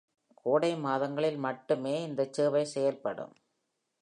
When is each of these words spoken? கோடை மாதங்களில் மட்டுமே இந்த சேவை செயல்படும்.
கோடை 0.33 0.75
மாதங்களில் 0.77 1.37
மட்டுமே 1.37 2.03
இந்த 2.03 2.21
சேவை 2.31 2.65
செயல்படும். 2.65 3.35